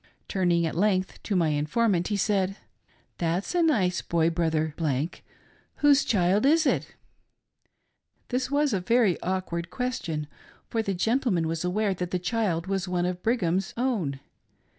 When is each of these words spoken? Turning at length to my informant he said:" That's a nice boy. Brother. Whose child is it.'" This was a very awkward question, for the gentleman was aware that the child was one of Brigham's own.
Turning 0.27 0.65
at 0.65 0.73
length 0.73 1.21
to 1.21 1.35
my 1.35 1.49
informant 1.49 2.07
he 2.07 2.17
said:" 2.17 2.57
That's 3.19 3.53
a 3.53 3.61
nice 3.61 4.01
boy. 4.01 4.31
Brother. 4.31 4.73
Whose 5.75 6.03
child 6.03 6.43
is 6.43 6.65
it.'" 6.65 6.95
This 8.29 8.49
was 8.49 8.73
a 8.73 8.79
very 8.81 9.21
awkward 9.21 9.69
question, 9.69 10.25
for 10.67 10.81
the 10.81 10.95
gentleman 10.95 11.47
was 11.47 11.63
aware 11.63 11.93
that 11.93 12.09
the 12.09 12.17
child 12.17 12.65
was 12.65 12.87
one 12.87 13.05
of 13.05 13.21
Brigham's 13.21 13.75
own. 13.77 14.19